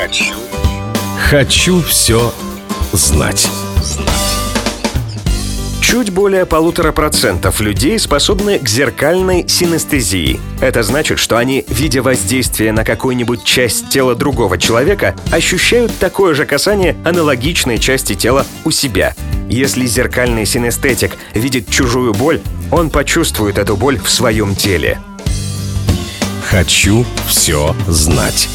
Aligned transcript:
Хочу. 0.00 0.32
Хочу 1.28 1.82
все 1.82 2.32
знать. 2.92 3.50
Чуть 5.82 6.08
более 6.08 6.46
полутора 6.46 6.90
процентов 6.92 7.60
людей 7.60 7.98
способны 7.98 8.58
к 8.58 8.66
зеркальной 8.66 9.46
синестезии. 9.46 10.40
Это 10.62 10.82
значит, 10.84 11.18
что 11.18 11.36
они, 11.36 11.66
видя 11.68 12.00
воздействие 12.00 12.72
на 12.72 12.82
какую-нибудь 12.82 13.44
часть 13.44 13.90
тела 13.90 14.14
другого 14.14 14.56
человека, 14.56 15.14
ощущают 15.30 15.92
такое 15.98 16.34
же 16.34 16.46
касание 16.46 16.96
аналогичной 17.04 17.78
части 17.78 18.14
тела 18.14 18.46
у 18.64 18.70
себя. 18.70 19.14
Если 19.50 19.84
зеркальный 19.84 20.46
синестетик 20.46 21.12
видит 21.34 21.68
чужую 21.68 22.14
боль, 22.14 22.40
он 22.70 22.88
почувствует 22.88 23.58
эту 23.58 23.76
боль 23.76 24.00
в 24.00 24.08
своем 24.08 24.54
теле. 24.56 24.98
Хочу 26.48 27.04
все 27.26 27.76
знать. 27.86 28.48